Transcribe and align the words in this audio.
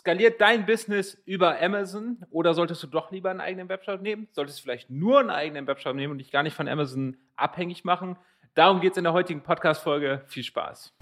Skaliert 0.00 0.40
dein 0.40 0.64
Business 0.64 1.20
über 1.26 1.60
Amazon 1.60 2.24
oder 2.30 2.54
solltest 2.54 2.82
du 2.82 2.86
doch 2.86 3.10
lieber 3.10 3.28
einen 3.28 3.42
eigenen 3.42 3.68
Webshop 3.68 4.00
nehmen? 4.00 4.28
Solltest 4.32 4.58
du 4.58 4.62
vielleicht 4.62 4.88
nur 4.88 5.20
einen 5.20 5.28
eigenen 5.28 5.66
Webshop 5.66 5.94
nehmen 5.94 6.12
und 6.12 6.16
dich 6.16 6.30
gar 6.30 6.42
nicht 6.42 6.56
von 6.56 6.68
Amazon 6.68 7.18
abhängig 7.36 7.84
machen? 7.84 8.16
Darum 8.54 8.80
geht 8.80 8.92
es 8.92 8.96
in 8.96 9.04
der 9.04 9.12
heutigen 9.12 9.42
Podcast-Folge. 9.42 10.22
Viel 10.26 10.42
Spaß. 10.42 10.94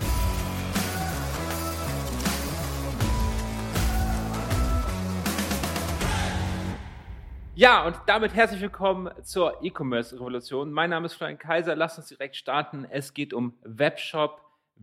Ja, 7.54 7.86
und 7.86 7.96
damit 8.06 8.34
herzlich 8.34 8.60
willkommen 8.60 9.12
zur 9.22 9.62
E-Commerce-Revolution. 9.62 10.72
Mein 10.72 10.90
Name 10.90 11.06
ist 11.06 11.14
Florian 11.14 11.38
Kaiser. 11.38 11.76
Lass 11.76 11.98
uns 11.98 12.08
direkt 12.08 12.34
starten. 12.34 12.84
Es 12.90 13.14
geht 13.14 13.32
um 13.32 13.56
Webshop 13.62 14.40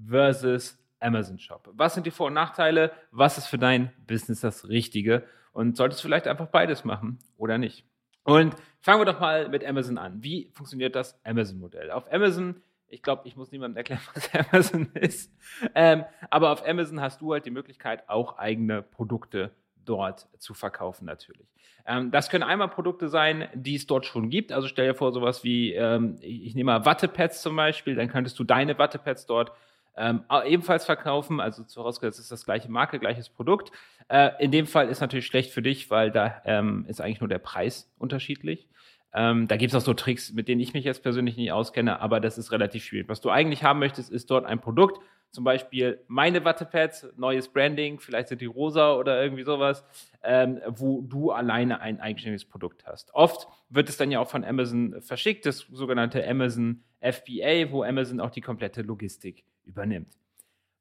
versus 0.07 0.77
Amazon 0.99 1.39
Shop. 1.39 1.69
Was 1.73 1.93
sind 1.93 2.05
die 2.05 2.11
Vor- 2.11 2.27
und 2.27 2.33
Nachteile? 2.33 2.91
Was 3.11 3.37
ist 3.37 3.47
für 3.47 3.57
dein 3.57 3.91
Business 4.07 4.41
das 4.41 4.67
Richtige? 4.67 5.23
Und 5.53 5.77
solltest 5.77 6.03
du 6.03 6.07
vielleicht 6.07 6.27
einfach 6.27 6.47
beides 6.47 6.83
machen 6.83 7.19
oder 7.37 7.57
nicht? 7.57 7.85
Und 8.23 8.55
fangen 8.81 9.01
wir 9.01 9.05
doch 9.05 9.19
mal 9.19 9.49
mit 9.49 9.63
Amazon 9.63 9.97
an. 9.97 10.23
Wie 10.23 10.49
funktioniert 10.53 10.95
das 10.95 11.23
Amazon-Modell? 11.23 11.91
Auf 11.91 12.11
Amazon, 12.11 12.61
ich 12.87 13.03
glaube, 13.03 13.27
ich 13.27 13.35
muss 13.35 13.51
niemandem 13.51 13.77
erklären, 13.77 14.01
was 14.13 14.33
Amazon 14.33 14.89
ist, 14.95 15.31
ähm, 15.75 16.03
aber 16.29 16.51
auf 16.51 16.67
Amazon 16.67 17.01
hast 17.01 17.21
du 17.21 17.33
halt 17.33 17.45
die 17.45 17.51
Möglichkeit, 17.51 18.09
auch 18.09 18.37
eigene 18.37 18.81
Produkte 18.81 19.51
dort 19.85 20.27
zu 20.39 20.53
verkaufen 20.53 21.05
natürlich. 21.05 21.47
Ähm, 21.85 22.11
das 22.11 22.29
können 22.29 22.43
einmal 22.43 22.69
Produkte 22.69 23.07
sein, 23.07 23.47
die 23.53 23.75
es 23.75 23.85
dort 23.85 24.05
schon 24.05 24.29
gibt. 24.29 24.51
Also 24.51 24.67
stell 24.67 24.87
dir 24.87 24.95
vor, 24.95 25.13
sowas 25.13 25.43
wie, 25.43 25.73
ähm, 25.73 26.17
ich 26.19 26.55
nehme 26.55 26.71
mal 26.71 26.85
Wattepads 26.85 27.41
zum 27.41 27.55
Beispiel, 27.55 27.95
dann 27.95 28.09
könntest 28.09 28.37
du 28.39 28.43
deine 28.43 28.77
Wattepads 28.77 29.27
dort 29.27 29.51
ähm, 29.97 30.23
ebenfalls 30.45 30.85
verkaufen. 30.85 31.39
Also 31.39 31.63
vorausgesetzt 31.63 32.19
ist 32.19 32.31
das 32.31 32.45
gleiche 32.45 32.69
Marke, 32.69 32.99
gleiches 32.99 33.29
Produkt. 33.29 33.71
Äh, 34.07 34.31
in 34.39 34.51
dem 34.51 34.67
Fall 34.67 34.89
ist 34.89 35.01
natürlich 35.01 35.25
schlecht 35.25 35.51
für 35.51 35.61
dich, 35.61 35.89
weil 35.89 36.11
da 36.11 36.41
ähm, 36.45 36.85
ist 36.87 37.01
eigentlich 37.01 37.21
nur 37.21 37.29
der 37.29 37.39
Preis 37.39 37.91
unterschiedlich. 37.97 38.67
Ähm, 39.13 39.47
da 39.47 39.55
gibt 39.55 39.73
es 39.73 39.75
auch 39.75 39.85
so 39.85 39.93
Tricks, 39.93 40.33
mit 40.33 40.49
denen 40.49 40.59
ich 40.59 40.73
mich 40.73 40.83
jetzt 40.83 41.01
persönlich 41.01 41.37
nicht 41.37 41.51
auskenne, 41.51 42.01
aber 42.01 42.19
das 42.19 42.37
ist 42.37 42.51
relativ 42.51 42.83
schwierig. 42.83 43.07
Was 43.07 43.21
du 43.21 43.29
eigentlich 43.29 43.63
haben 43.63 43.79
möchtest, 43.79 44.11
ist 44.11 44.29
dort 44.29 44.45
ein 44.45 44.59
Produkt, 44.59 44.99
zum 45.31 45.45
Beispiel 45.45 45.99
meine 46.07 46.43
Wattepads, 46.43 47.07
neues 47.15 47.47
Branding, 47.47 47.99
vielleicht 47.99 48.27
sind 48.27 48.41
die 48.41 48.45
rosa 48.45 48.95
oder 48.95 49.21
irgendwie 49.21 49.43
sowas, 49.43 49.85
ähm, 50.23 50.61
wo 50.67 51.01
du 51.01 51.31
alleine 51.31 51.79
ein 51.79 52.01
eigenständiges 52.01 52.45
Produkt 52.45 52.85
hast. 52.85 53.13
Oft 53.13 53.47
wird 53.69 53.87
es 53.87 53.95
dann 53.95 54.11
ja 54.11 54.19
auch 54.19 54.29
von 54.29 54.43
Amazon 54.43 55.01
verschickt, 55.01 55.45
das 55.45 55.59
sogenannte 55.71 56.25
Amazon 56.27 56.83
FBA, 56.99 57.71
wo 57.71 57.83
Amazon 57.83 58.19
auch 58.19 58.31
die 58.31 58.41
komplette 58.41 58.81
Logistik 58.81 59.45
übernimmt. 59.65 60.13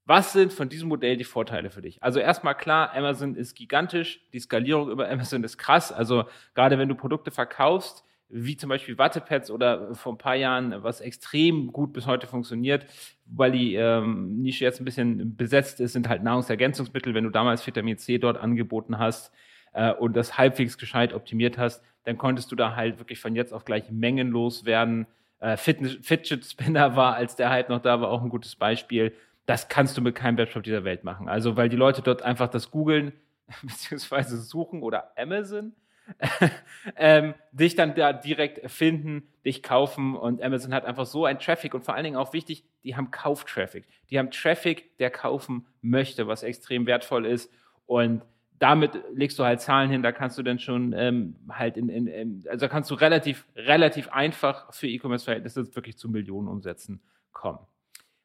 Was 0.07 0.35
sind 0.35 0.53
von 0.53 0.69
diesem 0.69 0.89
Modell 0.89 1.17
die 1.17 1.25
Vorteile 1.25 1.71
für 1.71 1.81
dich? 1.81 2.03
Also 2.03 2.21
erstmal 2.21 2.55
klar, 2.55 2.95
Amazon 2.95 3.37
ist 3.37 3.55
gigantisch, 3.55 4.21
die 4.33 4.41
Skalierung 4.41 4.91
über 4.91 5.09
Amazon 5.09 5.43
ist 5.45 5.57
krass. 5.57 5.93
Also 5.93 6.25
gerade 6.55 6.79
wenn 6.79 6.91
du 6.91 6.95
Produkte 6.95 7.31
verkaufst, 7.31 8.05
wie 8.29 8.57
zum 8.57 8.69
Beispiel 8.69 8.99
Wattepads 8.99 9.51
oder 9.51 9.95
vor 9.95 10.12
ein 10.12 10.19
paar 10.19 10.35
Jahren, 10.35 10.83
was 10.83 11.01
extrem 11.01 11.73
gut 11.73 11.93
bis 11.93 12.07
heute 12.07 12.27
funktioniert, 12.27 12.87
weil 13.27 13.53
die 13.53 13.77
ähm, 13.77 14.43
Nische 14.43 14.65
jetzt 14.65 14.81
ein 14.81 14.85
bisschen 14.85 15.37
besetzt 15.37 15.81
ist, 15.81 15.93
sind 15.93 16.09
halt 16.09 16.23
Nahrungsergänzungsmittel. 16.23 17.15
Wenn 17.15 17.25
du 17.25 17.31
damals 17.31 17.67
Vitamin 17.67 17.97
C 17.97 18.19
dort 18.19 18.37
angeboten 18.37 18.99
hast 18.99 19.33
äh, 19.73 19.93
und 19.93 20.17
das 20.17 20.37
halbwegs 20.37 20.77
gescheit 20.77 21.15
optimiert 21.15 21.57
hast, 21.57 21.83
dann 22.05 22.19
konntest 22.19 22.51
du 22.53 22.57
da 22.57 22.77
halt 22.77 22.99
wirklich 22.99 23.21
von 23.21 23.35
jetzt 23.35 23.55
auf 23.55 23.65
gleich 23.65 23.91
mengenlos 23.91 24.65
werden. 24.65 25.07
Äh, 25.45 25.59
Fidget 25.59 26.42
Spinner 26.47 26.97
war, 26.97 27.17
als 27.17 27.37
der 27.37 27.50
halt 27.50 27.69
noch 27.69 27.81
da 27.81 28.00
war, 28.00 28.09
auch 28.09 28.23
ein 28.23 28.31
gutes 28.31 28.56
Beispiel. 28.56 29.12
Das 29.45 29.69
kannst 29.69 29.95
du 29.95 30.00
mit 30.00 30.14
keinem 30.14 30.39
Webshop 30.39 30.62
dieser 30.62 30.84
Welt 30.84 31.05
machen. 31.05 31.28
Also, 31.28 31.55
weil 31.55 31.69
die 31.69 31.77
Leute 31.77 32.00
dort 32.00 32.23
einfach 32.23 32.48
das 32.48 32.70
googeln, 32.70 33.12
beziehungsweise 33.62 34.39
suchen 34.39 34.83
oder 34.83 35.12
Amazon 35.19 35.75
ähm, 36.97 37.34
dich 37.53 37.75
dann 37.75 37.95
da 37.95 38.15
direkt 38.15 38.70
finden, 38.70 39.28
dich 39.45 39.62
kaufen 39.62 40.17
und 40.17 40.42
Amazon 40.42 40.72
hat 40.72 40.87
einfach 40.87 41.05
so 41.05 41.27
ein 41.27 41.38
Traffic 41.38 41.75
und 41.75 41.84
vor 41.84 41.94
allen 41.94 42.05
Dingen 42.05 42.16
auch 42.16 42.32
wichtig, 42.32 42.65
die 42.82 42.97
haben 42.97 43.11
Kauftraffic. 43.11 43.84
Die 44.09 44.19
haben 44.19 44.31
Traffic, 44.31 44.97
der 44.97 45.11
kaufen 45.11 45.66
möchte, 45.82 46.26
was 46.26 46.43
extrem 46.43 46.87
wertvoll 46.87 47.26
ist 47.26 47.53
und 47.84 48.22
damit 48.64 48.98
legst 49.12 49.38
du 49.38 49.44
halt 49.44 49.60
Zahlen 49.60 49.91
hin, 49.91 50.02
da 50.02 50.10
kannst 50.10 50.38
du 50.38 50.42
dann 50.42 50.58
schon 50.58 50.94
ähm, 50.97 51.36
halt 51.50 51.76
in, 51.76 51.91
in, 51.91 52.06
in, 52.06 52.44
also 52.48 52.66
kannst 52.66 52.91
du 52.91 52.94
relativ, 52.94 53.44
relativ 53.54 54.08
einfach 54.08 54.72
für 54.72 54.88
E-Commerce-Verhältnisse 54.88 55.76
wirklich 55.76 55.98
zu 55.98 56.08
Millionen 56.08 56.48
Umsätzen 56.48 57.02
kommen. 57.30 57.58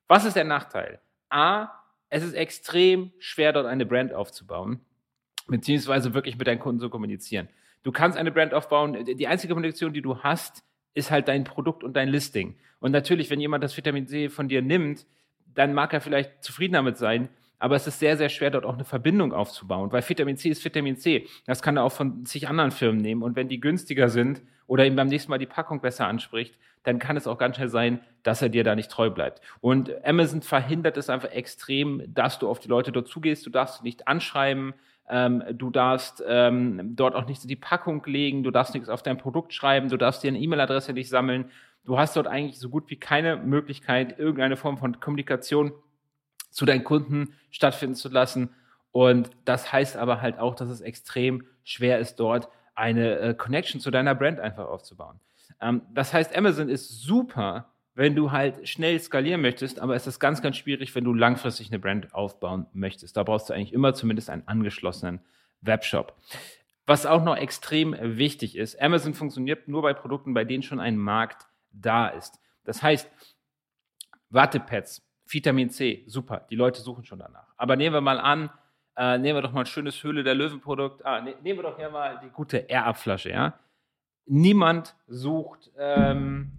Was 0.08 0.24
ist 0.24 0.38
der 0.38 0.46
Nachteil? 0.46 1.02
A, 1.30 1.68
es 2.08 2.24
ist 2.24 2.36
extrem 2.36 3.12
schwer, 3.20 3.52
dort 3.52 3.66
eine 3.66 3.86
Brand 3.86 4.14
aufzubauen, 4.14 4.80
beziehungsweise 5.48 6.14
wirklich 6.14 6.38
mit 6.38 6.48
deinen 6.48 6.60
Kunden 6.60 6.80
zu 6.80 6.90
kommunizieren. 6.90 7.50
Du 7.84 7.92
kannst 7.92 8.18
eine 8.18 8.32
Brand 8.32 8.54
aufbauen. 8.54 9.04
Die 9.04 9.28
einzige 9.28 9.54
Kommunikation, 9.54 9.92
die 9.92 10.02
du 10.02 10.20
hast, 10.20 10.64
ist 10.94 11.12
halt 11.12 11.28
dein 11.28 11.44
Produkt 11.44 11.84
und 11.84 11.98
dein 11.98 12.08
Listing. 12.08 12.56
Und 12.80 12.94
natürlich, 12.94 13.30
wenn 13.30 13.42
jemand 13.42 13.62
das 13.62 13.76
Vitamin 13.76 14.08
C 14.08 14.30
von 14.30 14.48
dir 14.48 14.62
nimmt, 14.62 15.06
dann 15.54 15.74
mag 15.74 15.92
er 15.92 16.00
vielleicht 16.00 16.42
zufrieden 16.46 16.76
damit 16.76 16.98
sein, 16.98 17.28
aber 17.60 17.76
es 17.76 17.86
ist 17.86 18.00
sehr, 18.00 18.18
sehr 18.18 18.30
schwer, 18.30 18.50
dort 18.50 18.66
auch 18.66 18.74
eine 18.74 18.86
Verbindung 18.86 19.34
aufzubauen, 19.34 19.92
weil 19.92 20.08
Vitamin 20.08 20.38
C 20.38 20.50
ist 20.50 20.64
Vitamin 20.64 20.96
C. 20.96 21.28
Das 21.46 21.62
kann 21.62 21.78
er 21.78 21.84
auch 21.84 21.92
von 21.92 22.26
sich 22.26 22.48
anderen 22.48 22.72
Firmen 22.72 23.02
nehmen. 23.02 23.22
Und 23.22 23.36
wenn 23.36 23.50
die 23.50 23.60
günstiger 23.60 24.10
sind 24.10 24.42
oder 24.66 24.86
ihm 24.86 24.96
beim 24.96 25.08
nächsten 25.08 25.30
Mal 25.30 25.38
die 25.38 25.46
Packung 25.46 25.82
besser 25.82 26.08
anspricht, 26.08 26.58
dann 26.84 26.98
kann 26.98 27.18
es 27.18 27.28
auch 27.28 27.38
ganz 27.38 27.58
schnell 27.58 27.68
sein, 27.68 28.00
dass 28.24 28.42
er 28.42 28.50
dir 28.50 28.64
da 28.64 28.76
nicht 28.76 28.90
treu 28.90 29.10
bleibt. 29.10 29.42
Und 29.60 29.94
Amazon 30.06 30.42
verhindert 30.42 30.96
es 30.96 31.10
einfach 31.10 31.32
extrem, 31.32 32.02
dass 32.08 32.40
du 32.40 32.48
auf 32.48 32.60
die 32.60 32.70
Leute 32.70 32.92
dort 32.92 33.10
zugehst. 33.10 33.46
Du 33.46 33.50
darfst 33.50 33.84
nicht 33.84 34.08
anschreiben. 34.08 34.74
Ähm, 35.10 35.44
du 35.52 35.72
darfst 35.72 36.24
ähm, 36.26 36.96
dort 36.96 37.16
auch 37.16 37.26
nicht 37.26 37.50
die 37.50 37.56
Packung 37.56 38.04
legen, 38.06 38.44
du 38.44 38.52
darfst 38.52 38.76
nichts 38.76 38.90
auf 38.90 39.02
dein 39.02 39.18
Produkt 39.18 39.54
schreiben, 39.54 39.90
du 39.90 39.98
darfst 39.98 40.24
dir 40.24 40.28
eine 40.28 40.40
E-Mail-Adresse 40.40 40.94
nicht 40.94 41.10
sammeln. 41.10 41.50
Du 41.84 41.98
hast 41.98 42.16
dort 42.16 42.28
eigentlich 42.28 42.60
so 42.60 42.70
gut 42.70 42.92
wie 42.92 42.98
keine 42.98 43.38
Möglichkeit, 43.38 44.20
irgendeine 44.20 44.56
Form 44.56 44.78
von 44.78 45.00
Kommunikation 45.00 45.72
zu 46.50 46.66
deinen 46.66 46.84
Kunden 46.84 47.34
stattfinden 47.52 47.96
zu 47.96 48.10
lassen. 48.10 48.50
Und 48.92 49.30
das 49.46 49.72
heißt 49.72 49.98
aber 49.98 50.22
halt 50.22 50.40
auch, 50.40 50.56
dass 50.56 50.70
es 50.70 50.82
extrem 50.82 51.46
schwer 51.64 52.00
ist, 52.00 52.16
dort 52.16 52.50
eine 52.76 53.20
äh, 53.20 53.34
Connection 53.34 53.80
zu 53.80 53.92
deiner 53.92 54.16
Brand 54.16 54.40
einfach 54.40 54.68
aufzubauen. 54.68 55.20
Ähm, 55.62 55.82
das 55.94 56.14
heißt, 56.14 56.36
Amazon 56.36 56.70
ist 56.70 57.02
super 57.02 57.70
wenn 58.00 58.16
du 58.16 58.32
halt 58.32 58.66
schnell 58.66 58.98
skalieren 58.98 59.42
möchtest, 59.42 59.82
aber 59.82 59.94
es 59.94 60.08
ist 60.08 60.22
ganz, 60.22 60.42
ganz 60.42 60.56
schwierig, 60.56 60.96
wenn 60.96 61.04
du 61.04 61.14
langfristig 61.14 61.68
eine 61.68 61.80
Brand 61.80 62.14
aufbauen 62.14 62.66
möchtest. 62.72 63.18
Da 63.18 63.24
brauchst 63.24 63.50
du 63.50 63.54
eigentlich 63.54 63.74
immer 63.74 63.94
zumindest 63.94 64.30
einen 64.30 64.48
angeschlossenen 64.48 65.20
Webshop. 65.60 66.16
Was 66.86 67.06
auch 67.06 67.22
noch 67.26 67.36
extrem 67.36 67.94
wichtig 68.00 68.56
ist, 68.56 68.82
Amazon 68.82 69.14
funktioniert 69.14 69.68
nur 69.68 69.82
bei 69.82 69.94
Produkten, 69.94 70.34
bei 70.34 70.46
denen 70.46 70.64
schon 70.64 70.80
ein 70.80 70.96
Markt 70.96 71.48
da 71.74 72.08
ist. 72.08 72.40
Das 72.64 72.82
heißt, 72.82 73.12
Wattepads, 74.30 75.06
Vitamin 75.32 75.70
C, 75.70 76.04
super, 76.08 76.46
die 76.50 76.56
Leute 76.56 76.82
suchen 76.82 77.06
schon 77.06 77.20
danach. 77.20 77.54
Aber 77.58 77.76
nehmen 77.76 77.94
wir 77.94 78.02
mal 78.02 78.20
an, 78.20 78.50
äh, 78.98 79.18
nehmen 79.18 79.38
wir 79.38 79.42
doch 79.42 79.54
mal 79.54 79.62
ein 79.62 79.66
schönes 79.66 80.04
Höhle 80.04 80.24
der 80.24 80.36
Löwen-Produkt. 80.36 81.06
Ah, 81.06 81.22
ne, 81.22 81.36
nehmen 81.44 81.60
wir 81.60 81.64
doch 81.64 81.78
hier 81.78 81.90
mal 81.90 82.20
die 82.24 82.30
gute 82.30 82.58
Air-Up-Flasche, 82.58 83.30
ja. 83.30 83.60
Niemand 84.26 84.96
sucht 85.08 85.72
ähm, 85.78 86.52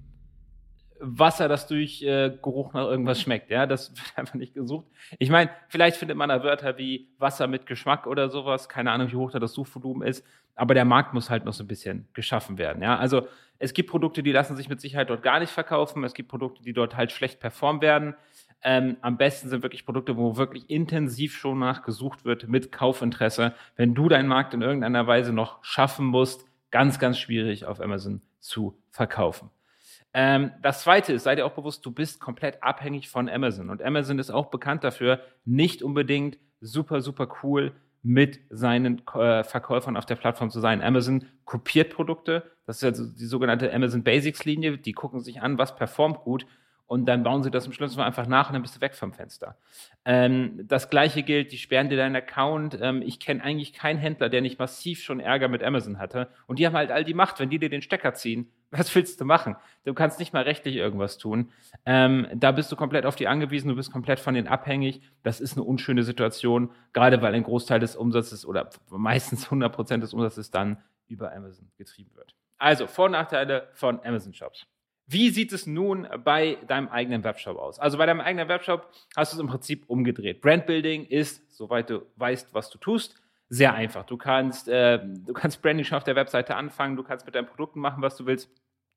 Wasser, 1.00 1.48
das 1.48 1.66
durch 1.66 2.02
äh, 2.02 2.30
Geruch 2.42 2.72
nach 2.72 2.86
irgendwas 2.86 3.20
schmeckt. 3.20 3.50
Ja, 3.50 3.66
das 3.66 3.90
wird 3.96 4.12
einfach 4.16 4.34
nicht 4.34 4.54
gesucht. 4.54 4.86
Ich 5.18 5.30
meine, 5.30 5.50
vielleicht 5.68 5.96
findet 5.96 6.16
man 6.16 6.28
da 6.28 6.42
Wörter 6.44 6.78
wie 6.78 7.08
Wasser 7.18 7.46
mit 7.46 7.66
Geschmack 7.66 8.06
oder 8.06 8.28
sowas. 8.28 8.68
Keine 8.68 8.92
Ahnung, 8.92 9.10
wie 9.10 9.16
hoch 9.16 9.30
da 9.30 9.38
das 9.38 9.54
Suchvolumen 9.54 10.06
ist. 10.06 10.24
Aber 10.54 10.74
der 10.74 10.84
Markt 10.84 11.14
muss 11.14 11.30
halt 11.30 11.44
noch 11.44 11.54
so 11.54 11.64
ein 11.64 11.68
bisschen 11.68 12.08
geschaffen 12.12 12.58
werden. 12.58 12.82
Ja, 12.82 12.98
also 12.98 13.26
es 13.58 13.72
gibt 13.72 13.90
Produkte, 13.90 14.22
die 14.22 14.32
lassen 14.32 14.56
sich 14.56 14.68
mit 14.68 14.80
Sicherheit 14.80 15.10
dort 15.10 15.22
gar 15.22 15.40
nicht 15.40 15.52
verkaufen. 15.52 16.04
Es 16.04 16.14
gibt 16.14 16.28
Produkte, 16.28 16.62
die 16.62 16.72
dort 16.72 16.96
halt 16.96 17.12
schlecht 17.12 17.40
performt 17.40 17.82
werden. 17.82 18.14
Ähm, 18.62 18.96
am 19.00 19.16
besten 19.16 19.48
sind 19.48 19.62
wirklich 19.62 19.86
Produkte, 19.86 20.16
wo 20.16 20.36
wirklich 20.36 20.68
intensiv 20.68 21.36
schon 21.36 21.58
nachgesucht 21.58 22.24
wird 22.24 22.48
mit 22.48 22.72
Kaufinteresse. 22.72 23.54
Wenn 23.76 23.94
du 23.94 24.08
deinen 24.08 24.28
Markt 24.28 24.52
in 24.52 24.62
irgendeiner 24.62 25.06
Weise 25.06 25.32
noch 25.32 25.64
schaffen 25.64 26.06
musst, 26.06 26.44
ganz, 26.70 26.98
ganz 26.98 27.18
schwierig 27.18 27.64
auf 27.64 27.80
Amazon 27.80 28.20
zu 28.38 28.78
verkaufen. 28.90 29.50
Ähm, 30.12 30.50
das 30.62 30.82
zweite 30.82 31.12
ist, 31.12 31.24
sei 31.24 31.36
dir 31.36 31.46
auch 31.46 31.52
bewusst, 31.52 31.86
du 31.86 31.92
bist 31.92 32.20
komplett 32.20 32.62
abhängig 32.62 33.08
von 33.08 33.28
Amazon. 33.28 33.70
Und 33.70 33.82
Amazon 33.82 34.18
ist 34.18 34.30
auch 34.30 34.46
bekannt 34.46 34.84
dafür, 34.84 35.20
nicht 35.44 35.82
unbedingt 35.82 36.38
super, 36.60 37.00
super 37.00 37.28
cool 37.42 37.72
mit 38.02 38.40
seinen 38.48 39.06
äh, 39.14 39.44
Verkäufern 39.44 39.96
auf 39.96 40.06
der 40.06 40.16
Plattform 40.16 40.50
zu 40.50 40.60
sein. 40.60 40.82
Amazon 40.82 41.26
kopiert 41.44 41.92
Produkte. 41.92 42.50
Das 42.66 42.78
ist 42.78 42.84
also 42.84 43.06
die 43.06 43.26
sogenannte 43.26 43.72
Amazon 43.72 44.02
Basics 44.02 44.44
Linie. 44.44 44.78
Die 44.78 44.92
gucken 44.92 45.20
sich 45.20 45.42
an, 45.42 45.58
was 45.58 45.76
performt 45.76 46.20
gut. 46.20 46.46
Und 46.90 47.06
dann 47.06 47.22
bauen 47.22 47.44
sie 47.44 47.52
das 47.52 47.66
im 47.66 47.72
Fall 47.72 48.04
einfach 48.04 48.26
nach 48.26 48.48
und 48.48 48.54
dann 48.54 48.62
bist 48.62 48.76
du 48.76 48.80
weg 48.80 48.96
vom 48.96 49.12
Fenster. 49.12 49.56
Ähm, 50.04 50.66
das 50.66 50.90
gleiche 50.90 51.22
gilt, 51.22 51.52
die 51.52 51.58
sperren 51.58 51.88
dir 51.88 51.96
deinen 51.96 52.16
Account. 52.16 52.76
Ähm, 52.80 53.00
ich 53.00 53.20
kenne 53.20 53.44
eigentlich 53.44 53.72
keinen 53.72 54.00
Händler, 54.00 54.28
der 54.28 54.40
nicht 54.40 54.58
massiv 54.58 55.00
schon 55.00 55.20
Ärger 55.20 55.46
mit 55.46 55.62
Amazon 55.62 56.00
hatte. 56.00 56.28
Und 56.48 56.58
die 56.58 56.66
haben 56.66 56.74
halt 56.74 56.90
all 56.90 57.04
die 57.04 57.14
Macht. 57.14 57.38
Wenn 57.38 57.48
die 57.48 57.60
dir 57.60 57.70
den 57.70 57.82
Stecker 57.82 58.14
ziehen, 58.14 58.50
Was 58.72 58.94
willst 58.94 59.20
du 59.20 59.24
machen? 59.24 59.56
Du 59.84 59.94
kannst 59.94 60.20
nicht 60.20 60.32
mal 60.32 60.44
rechtlich 60.44 60.76
irgendwas 60.76 61.18
tun. 61.18 61.50
Ähm, 61.86 62.28
da 62.34 62.52
bist 62.52 62.70
du 62.70 62.76
komplett 62.76 63.04
auf 63.04 63.16
die 63.16 63.26
angewiesen, 63.26 63.68
du 63.68 63.74
bist 63.74 63.92
komplett 63.92 64.20
von 64.20 64.34
denen 64.34 64.46
abhängig. 64.46 65.00
Das 65.22 65.40
ist 65.40 65.56
eine 65.56 65.64
unschöne 65.64 66.04
Situation, 66.04 66.70
gerade 66.92 67.20
weil 67.20 67.34
ein 67.34 67.42
Großteil 67.42 67.80
des 67.80 67.96
Umsatzes 67.96 68.46
oder 68.46 68.70
meistens 68.88 69.44
100 69.46 69.72
Prozent 69.72 70.02
des 70.04 70.14
Umsatzes 70.14 70.50
dann 70.50 70.78
über 71.08 71.32
Amazon 71.32 71.70
getrieben 71.76 72.10
wird. 72.14 72.34
Also 72.58 72.86
Vor- 72.86 73.06
und 73.06 73.12
Nachteile 73.12 73.68
von 73.74 74.00
Amazon-Shops. 74.04 74.66
Wie 75.12 75.30
sieht 75.30 75.52
es 75.52 75.66
nun 75.66 76.06
bei 76.22 76.56
deinem 76.68 76.86
eigenen 76.86 77.24
Webshop 77.24 77.58
aus? 77.58 77.80
Also 77.80 77.98
bei 77.98 78.06
deinem 78.06 78.20
eigenen 78.20 78.48
Webshop 78.48 78.88
hast 79.16 79.32
du 79.32 79.36
es 79.36 79.40
im 79.40 79.48
Prinzip 79.48 79.82
umgedreht. 79.88 80.40
Brandbuilding 80.40 81.04
ist, 81.04 81.52
soweit 81.52 81.90
du 81.90 82.02
weißt, 82.14 82.54
was 82.54 82.70
du 82.70 82.78
tust, 82.78 83.20
sehr 83.48 83.74
einfach. 83.74 84.06
Du 84.06 84.16
kannst, 84.16 84.68
äh, 84.68 85.00
du 85.04 85.32
kannst 85.32 85.62
Branding 85.62 85.84
schon 85.84 85.98
auf 85.98 86.04
der 86.04 86.14
Webseite 86.14 86.54
anfangen, 86.54 86.94
du 86.94 87.02
kannst 87.02 87.26
mit 87.26 87.34
deinen 87.34 87.48
Produkten 87.48 87.80
machen, 87.80 88.04
was 88.04 88.16
du 88.16 88.26
willst. 88.26 88.48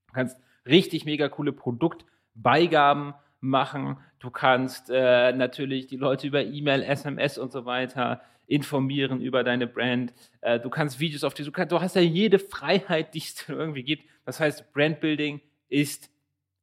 Du 0.09 0.13
kannst 0.13 0.39
richtig 0.67 1.05
mega 1.05 1.29
coole 1.29 1.51
Produktbeigaben 1.51 3.15
machen. 3.39 3.97
Du 4.19 4.29
kannst 4.29 4.91
äh, 4.91 5.33
natürlich 5.33 5.87
die 5.87 5.97
Leute 5.97 6.27
über 6.27 6.43
E-Mail, 6.43 6.83
SMS 6.83 7.39
und 7.39 7.51
so 7.51 7.65
weiter 7.65 8.21
informieren 8.45 9.19
über 9.19 9.43
deine 9.43 9.65
Brand. 9.65 10.13
Äh, 10.41 10.59
du 10.59 10.69
kannst 10.69 10.99
Videos 10.99 11.23
auf 11.23 11.33
die, 11.33 11.43
du, 11.43 11.51
kannst, 11.51 11.71
du 11.71 11.81
hast 11.81 11.95
ja 11.95 12.03
jede 12.03 12.37
Freiheit, 12.37 13.15
die 13.15 13.17
es 13.19 13.43
irgendwie 13.49 13.81
gibt. 13.81 14.07
Das 14.25 14.39
heißt, 14.39 14.73
Brandbuilding 14.73 15.41
ist, 15.73 16.11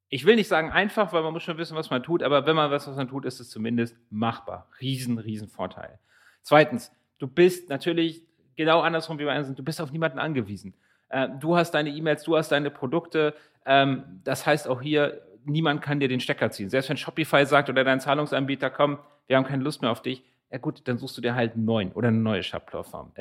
ich 0.09 0.25
will 0.25 0.37
nicht 0.37 0.49
sagen 0.49 0.71
einfach, 0.71 1.13
weil 1.13 1.23
man 1.23 1.33
muss 1.33 1.43
schon 1.43 1.59
wissen, 1.59 1.77
was 1.77 1.91
man 1.91 2.03
tut, 2.03 2.23
aber 2.23 2.47
wenn 2.47 2.57
man 2.57 2.71
weiß, 2.71 2.87
was 2.89 2.97
man 2.97 3.09
tut, 3.09 3.25
ist 3.25 3.41
es 3.41 3.51
zumindest 3.51 3.97
machbar. 4.11 4.69
Riesen, 4.81 5.19
riesen 5.19 5.49
Vorteil. 5.49 5.99
Zweitens, 6.43 6.93
du 7.19 7.27
bist 7.27 7.69
natürlich 7.69 8.23
genau 8.57 8.81
andersrum 8.81 9.19
wie 9.19 9.25
bei 9.25 9.35
anderen, 9.35 9.57
du 9.57 9.63
bist 9.63 9.81
auf 9.81 9.93
niemanden 9.93 10.19
angewiesen. 10.19 10.75
Äh, 11.09 11.29
du 11.41 11.57
hast 11.57 11.73
deine 11.73 11.91
E-Mails, 11.91 12.23
du 12.23 12.37
hast 12.37 12.53
deine 12.53 12.71
Produkte. 12.71 13.35
Ähm, 13.67 14.21
das 14.25 14.47
heißt 14.47 14.69
auch 14.69 14.81
hier, 14.81 15.23
niemand 15.45 15.83
kann 15.83 16.01
dir 16.01 16.09
den 16.09 16.21
Stecker 16.21 16.51
ziehen. 16.51 16.71
Selbst 16.71 16.89
wenn 16.89 16.97
Shopify 16.97 17.45
sagt 17.45 17.69
oder 17.69 17.85
dein 17.85 18.01
Zahlungsanbieter, 18.01 18.71
komm, 18.71 18.99
wir 19.27 19.37
haben 19.37 19.45
keine 19.45 19.63
Lust 19.63 19.83
mehr 19.83 19.91
auf 19.91 20.03
dich, 20.03 20.25
ja 20.51 20.59
gut, 20.59 20.87
dann 20.89 20.99
suchst 20.99 21.17
du 21.17 21.21
dir 21.21 21.35
halt 21.35 21.55
einen 21.55 21.65
neuen 21.65 21.93
oder 21.93 22.09
eine 22.09 22.19
neue 22.19 22.43
Shop-Plattform. 22.43 23.13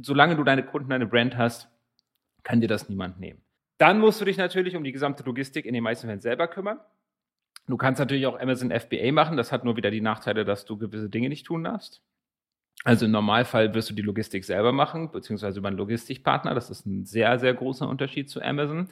solange 0.00 0.36
du 0.36 0.44
deine 0.44 0.62
Kunden, 0.62 0.88
deine 0.88 1.06
Brand 1.06 1.36
hast, 1.36 1.68
kann 2.42 2.60
dir 2.60 2.68
das 2.68 2.88
niemand 2.88 3.20
nehmen. 3.20 3.42
Dann 3.80 3.98
musst 3.98 4.20
du 4.20 4.26
dich 4.26 4.36
natürlich 4.36 4.76
um 4.76 4.84
die 4.84 4.92
gesamte 4.92 5.22
Logistik 5.22 5.64
in 5.64 5.72
den 5.72 5.82
meisten 5.82 6.06
Fällen 6.06 6.20
selber 6.20 6.48
kümmern. 6.48 6.80
Du 7.66 7.78
kannst 7.78 7.98
natürlich 7.98 8.26
auch 8.26 8.38
Amazon 8.38 8.70
FBA 8.70 9.10
machen. 9.10 9.38
Das 9.38 9.52
hat 9.52 9.64
nur 9.64 9.74
wieder 9.78 9.90
die 9.90 10.02
Nachteile, 10.02 10.44
dass 10.44 10.66
du 10.66 10.76
gewisse 10.76 11.08
Dinge 11.08 11.30
nicht 11.30 11.46
tun 11.46 11.64
darfst. 11.64 12.02
Also 12.84 13.06
im 13.06 13.12
Normalfall 13.12 13.72
wirst 13.72 13.88
du 13.88 13.94
die 13.94 14.02
Logistik 14.02 14.44
selber 14.44 14.72
machen, 14.72 15.10
beziehungsweise 15.10 15.60
über 15.60 15.68
einen 15.68 15.78
Logistikpartner. 15.78 16.54
Das 16.54 16.68
ist 16.68 16.84
ein 16.84 17.06
sehr, 17.06 17.38
sehr 17.38 17.54
großer 17.54 17.88
Unterschied 17.88 18.28
zu 18.28 18.42
Amazon. 18.42 18.90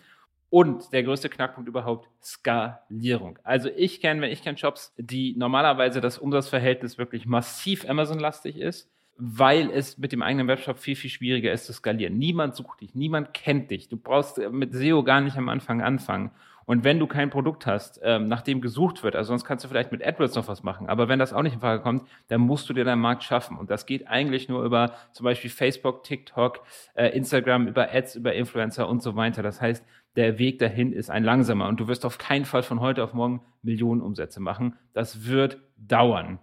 Und 0.48 0.90
der 0.94 1.02
größte 1.02 1.28
Knackpunkt 1.28 1.68
überhaupt, 1.68 2.08
Skalierung. 2.24 3.38
Also 3.44 3.68
ich 3.68 4.00
kenne, 4.00 4.22
wenn 4.22 4.32
ich 4.32 4.42
kenne 4.42 4.56
Shops, 4.56 4.94
die 4.96 5.36
normalerweise 5.36 6.00
das 6.00 6.16
Umsatzverhältnis 6.16 6.96
wirklich 6.96 7.26
massiv 7.26 7.86
Amazon-lastig 7.86 8.56
ist 8.56 8.90
weil 9.18 9.70
es 9.70 9.98
mit 9.98 10.12
dem 10.12 10.22
eigenen 10.22 10.46
Webshop 10.46 10.78
viel, 10.78 10.94
viel 10.94 11.10
schwieriger 11.10 11.52
ist 11.52 11.66
zu 11.66 11.72
skalieren. 11.72 12.16
Niemand 12.16 12.54
sucht 12.54 12.80
dich, 12.80 12.94
niemand 12.94 13.34
kennt 13.34 13.70
dich. 13.70 13.88
Du 13.88 13.96
brauchst 13.96 14.38
mit 14.52 14.72
SEO 14.72 15.02
gar 15.02 15.20
nicht 15.20 15.36
am 15.36 15.48
Anfang 15.48 15.82
anfangen. 15.82 16.30
Und 16.66 16.84
wenn 16.84 16.98
du 16.98 17.06
kein 17.06 17.30
Produkt 17.30 17.66
hast, 17.66 17.98
ähm, 18.04 18.28
nach 18.28 18.42
dem 18.42 18.60
gesucht 18.60 19.02
wird, 19.02 19.16
also 19.16 19.28
sonst 19.28 19.44
kannst 19.44 19.64
du 19.64 19.68
vielleicht 19.68 19.90
mit 19.90 20.06
AdWords 20.06 20.34
noch 20.34 20.48
was 20.48 20.62
machen, 20.62 20.86
aber 20.86 21.08
wenn 21.08 21.18
das 21.18 21.32
auch 21.32 21.42
nicht 21.42 21.54
in 21.54 21.60
Frage 21.60 21.82
kommt, 21.82 22.06
dann 22.28 22.42
musst 22.42 22.68
du 22.68 22.74
dir 22.74 22.84
deinen 22.84 23.00
Markt 23.00 23.24
schaffen. 23.24 23.56
Und 23.56 23.70
das 23.70 23.86
geht 23.86 24.06
eigentlich 24.06 24.50
nur 24.50 24.62
über 24.62 24.92
zum 25.12 25.24
Beispiel 25.24 25.50
Facebook, 25.50 26.04
TikTok, 26.04 26.60
äh, 26.94 27.08
Instagram, 27.16 27.68
über 27.68 27.92
Ads, 27.92 28.16
über 28.16 28.34
Influencer 28.34 28.86
und 28.86 29.02
so 29.02 29.16
weiter. 29.16 29.42
Das 29.42 29.62
heißt, 29.62 29.82
der 30.16 30.38
Weg 30.38 30.58
dahin 30.58 30.92
ist 30.92 31.10
ein 31.10 31.24
langsamer 31.24 31.68
und 31.68 31.80
du 31.80 31.88
wirst 31.88 32.04
auf 32.04 32.18
keinen 32.18 32.44
Fall 32.44 32.62
von 32.62 32.80
heute 32.80 33.02
auf 33.02 33.14
morgen 33.14 33.40
Millionen 33.62 34.02
Umsätze 34.02 34.38
machen. 34.38 34.76
Das 34.92 35.26
wird 35.26 35.58
dauern 35.78 36.38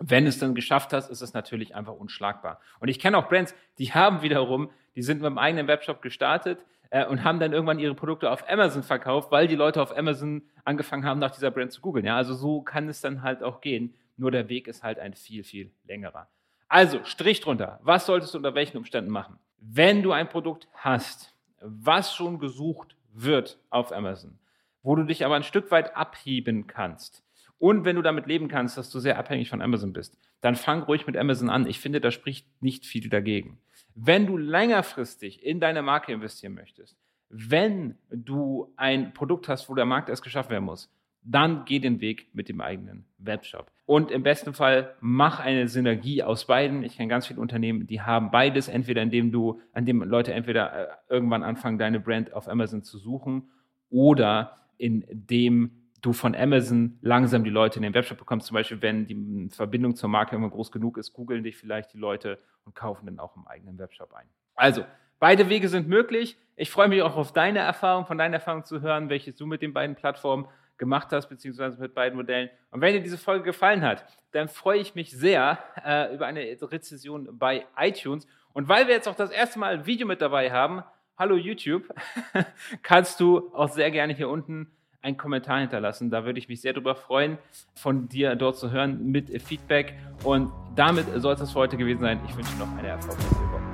wenn 0.00 0.26
es 0.26 0.38
dann 0.38 0.54
geschafft 0.54 0.92
hast, 0.92 1.10
ist 1.10 1.20
es 1.20 1.34
natürlich 1.34 1.74
einfach 1.74 1.92
unschlagbar. 1.92 2.60
Und 2.80 2.88
ich 2.88 2.98
kenne 2.98 3.18
auch 3.18 3.28
Brands, 3.28 3.54
die 3.78 3.92
haben 3.92 4.22
wiederum, 4.22 4.70
die 4.96 5.02
sind 5.02 5.18
mit 5.18 5.26
einem 5.26 5.38
eigenen 5.38 5.68
Webshop 5.68 6.02
gestartet 6.02 6.64
äh, 6.88 7.04
und 7.06 7.22
haben 7.22 7.38
dann 7.38 7.52
irgendwann 7.52 7.78
ihre 7.78 7.94
Produkte 7.94 8.30
auf 8.30 8.48
Amazon 8.48 8.82
verkauft, 8.82 9.30
weil 9.30 9.46
die 9.46 9.56
Leute 9.56 9.80
auf 9.80 9.96
Amazon 9.96 10.42
angefangen 10.64 11.04
haben, 11.04 11.20
nach 11.20 11.30
dieser 11.30 11.50
Brand 11.50 11.72
zu 11.72 11.80
googeln. 11.80 12.06
Ja, 12.06 12.16
also 12.16 12.34
so 12.34 12.62
kann 12.62 12.88
es 12.88 13.00
dann 13.00 13.22
halt 13.22 13.42
auch 13.42 13.60
gehen. 13.60 13.94
Nur 14.16 14.30
der 14.30 14.48
Weg 14.48 14.68
ist 14.68 14.82
halt 14.82 14.98
ein 14.98 15.14
viel, 15.14 15.44
viel 15.44 15.70
längerer. 15.84 16.28
Also, 16.68 17.04
Strich 17.04 17.40
drunter. 17.40 17.80
Was 17.82 18.06
solltest 18.06 18.34
du 18.34 18.38
unter 18.38 18.54
welchen 18.54 18.76
Umständen 18.76 19.10
machen? 19.10 19.38
Wenn 19.58 20.02
du 20.02 20.12
ein 20.12 20.28
Produkt 20.28 20.68
hast, 20.74 21.34
was 21.60 22.14
schon 22.14 22.38
gesucht 22.38 22.96
wird 23.12 23.58
auf 23.70 23.92
Amazon, 23.92 24.38
wo 24.82 24.94
du 24.94 25.04
dich 25.04 25.24
aber 25.24 25.34
ein 25.34 25.42
Stück 25.42 25.70
weit 25.70 25.96
abheben 25.96 26.66
kannst, 26.66 27.22
und 27.60 27.84
wenn 27.84 27.96
du 27.96 28.02
damit 28.02 28.26
leben 28.26 28.48
kannst, 28.48 28.78
dass 28.78 28.90
du 28.90 28.98
sehr 28.98 29.18
abhängig 29.18 29.50
von 29.50 29.60
Amazon 29.60 29.92
bist, 29.92 30.18
dann 30.40 30.56
fang 30.56 30.82
ruhig 30.82 31.06
mit 31.06 31.16
Amazon 31.16 31.50
an. 31.50 31.66
Ich 31.66 31.78
finde, 31.78 32.00
da 32.00 32.10
spricht 32.10 32.46
nicht 32.62 32.86
viel 32.86 33.10
dagegen. 33.10 33.58
Wenn 33.94 34.26
du 34.26 34.38
längerfristig 34.38 35.44
in 35.44 35.60
deine 35.60 35.82
Marke 35.82 36.10
investieren 36.10 36.54
möchtest, 36.54 36.96
wenn 37.28 37.96
du 38.10 38.72
ein 38.76 39.12
Produkt 39.12 39.46
hast, 39.46 39.68
wo 39.68 39.74
der 39.74 39.84
Markt 39.84 40.08
erst 40.08 40.24
geschaffen 40.24 40.50
werden 40.50 40.64
muss, 40.64 40.90
dann 41.22 41.66
geh 41.66 41.80
den 41.80 42.00
Weg 42.00 42.34
mit 42.34 42.48
dem 42.48 42.62
eigenen 42.62 43.04
Webshop. 43.18 43.70
Und 43.84 44.10
im 44.10 44.22
besten 44.22 44.54
Fall 44.54 44.94
mach 45.00 45.38
eine 45.38 45.68
Synergie 45.68 46.22
aus 46.22 46.46
beiden. 46.46 46.82
Ich 46.82 46.96
kenne 46.96 47.10
ganz 47.10 47.26
viele 47.26 47.40
Unternehmen, 47.40 47.86
die 47.86 48.00
haben 48.00 48.30
beides, 48.30 48.68
entweder 48.68 49.02
indem 49.02 49.32
du, 49.32 49.60
an 49.74 49.84
dem 49.84 50.02
Leute 50.02 50.32
entweder 50.32 50.72
äh, 50.72 50.86
irgendwann 51.10 51.42
anfangen, 51.42 51.76
deine 51.76 52.00
Brand 52.00 52.32
auf 52.32 52.48
Amazon 52.48 52.82
zu 52.82 52.96
suchen 52.96 53.50
oder 53.90 54.56
indem 54.78 55.79
du 56.00 56.12
von 56.12 56.34
Amazon 56.34 56.98
langsam 57.02 57.44
die 57.44 57.50
Leute 57.50 57.78
in 57.78 57.82
den 57.82 57.94
Webshop 57.94 58.18
bekommst. 58.18 58.46
Zum 58.46 58.54
Beispiel, 58.54 58.80
wenn 58.82 59.06
die 59.06 59.48
Verbindung 59.50 59.96
zur 59.96 60.08
Marke 60.08 60.36
immer 60.36 60.50
groß 60.50 60.72
genug 60.72 60.96
ist, 60.98 61.12
googeln 61.12 61.44
dich 61.44 61.56
vielleicht 61.56 61.92
die 61.92 61.98
Leute 61.98 62.38
und 62.64 62.74
kaufen 62.74 63.06
dann 63.06 63.18
auch 63.18 63.36
im 63.36 63.46
eigenen 63.46 63.78
Webshop 63.78 64.12
ein. 64.14 64.26
Also, 64.54 64.84
beide 65.18 65.48
Wege 65.48 65.68
sind 65.68 65.88
möglich. 65.88 66.36
Ich 66.56 66.70
freue 66.70 66.88
mich 66.88 67.02
auch 67.02 67.16
auf 67.16 67.32
deine 67.32 67.60
Erfahrung, 67.60 68.06
von 68.06 68.18
deiner 68.18 68.34
Erfahrung 68.34 68.64
zu 68.64 68.80
hören, 68.80 69.08
welche 69.08 69.32
du 69.32 69.46
mit 69.46 69.62
den 69.62 69.72
beiden 69.72 69.96
Plattformen 69.96 70.46
gemacht 70.78 71.08
hast, 71.12 71.28
beziehungsweise 71.28 71.80
mit 71.80 71.94
beiden 71.94 72.16
Modellen. 72.16 72.50
Und 72.70 72.80
wenn 72.80 72.94
dir 72.94 73.02
diese 73.02 73.18
Folge 73.18 73.44
gefallen 73.44 73.82
hat, 73.82 74.06
dann 74.32 74.48
freue 74.48 74.78
ich 74.78 74.94
mich 74.94 75.10
sehr 75.10 75.58
äh, 75.84 76.14
über 76.14 76.26
eine 76.26 76.40
Rezession 76.40 77.38
bei 77.38 77.66
iTunes. 77.76 78.26
Und 78.52 78.68
weil 78.68 78.88
wir 78.88 78.94
jetzt 78.94 79.06
auch 79.06 79.14
das 79.14 79.30
erste 79.30 79.58
Mal 79.58 79.74
ein 79.74 79.86
Video 79.86 80.06
mit 80.06 80.22
dabei 80.22 80.50
haben, 80.50 80.82
hallo 81.18 81.36
YouTube, 81.36 81.84
kannst 82.82 83.20
du 83.20 83.54
auch 83.54 83.68
sehr 83.68 83.90
gerne 83.90 84.14
hier 84.14 84.28
unten 84.28 84.70
einen 85.02 85.16
Kommentar 85.16 85.60
hinterlassen. 85.60 86.10
Da 86.10 86.24
würde 86.24 86.38
ich 86.38 86.48
mich 86.48 86.60
sehr 86.60 86.72
darüber 86.72 86.94
freuen, 86.94 87.38
von 87.74 88.08
dir 88.08 88.36
dort 88.36 88.56
zu 88.56 88.70
hören 88.70 89.06
mit 89.10 89.42
Feedback. 89.42 89.94
Und 90.24 90.52
damit 90.76 91.06
soll 91.16 91.34
es 91.34 91.40
das 91.40 91.52
für 91.52 91.60
heute 91.60 91.76
gewesen 91.76 92.00
sein. 92.00 92.20
Ich 92.28 92.36
wünsche 92.36 92.56
noch 92.56 92.70
eine 92.76 92.88
erfolgreiche 92.88 93.34
Woche. 93.52 93.69